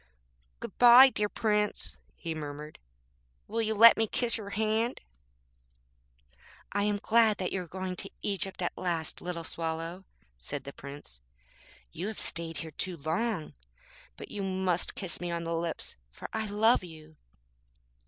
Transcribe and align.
'Good 0.59 0.75
bye, 0.79 1.09
dear 1.11 1.29
Prince!' 1.29 1.99
he 2.15 2.33
murmured, 2.33 2.79
'will 3.47 3.61
you 3.61 3.75
let 3.75 3.97
me 3.97 4.07
kiss 4.07 4.35
your 4.35 4.49
hand?' 4.49 4.99
< 5.75 6.29
9 6.33 6.33
> 6.33 6.73
'I 6.73 6.83
am 6.85 6.97
glad 6.97 7.37
that 7.37 7.51
you 7.51 7.61
are 7.61 7.67
going 7.67 7.95
to 7.97 8.09
Egypt 8.23 8.63
at 8.63 8.75
last, 8.75 9.21
little 9.21 9.43
Swallow,' 9.43 10.05
said 10.39 10.63
the 10.63 10.73
Prince, 10.73 11.21
'you 11.91 12.07
have 12.07 12.19
stayed 12.19 12.55
too 12.79 12.97
long 12.97 13.41
here; 13.43 13.53
but 14.17 14.31
you 14.31 14.41
must 14.41 14.95
kiss 14.95 15.21
me 15.21 15.29
on 15.31 15.43
the 15.43 15.53
lips, 15.53 15.95
for 16.09 16.27
I 16.33 16.47
love 16.47 16.83
you.' 16.83 17.15